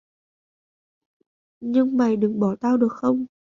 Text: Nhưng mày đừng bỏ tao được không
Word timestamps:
Nhưng 1.59 1.97
mày 1.97 2.15
đừng 2.15 2.39
bỏ 2.39 2.55
tao 2.61 2.77
được 2.77 2.91
không 2.91 3.25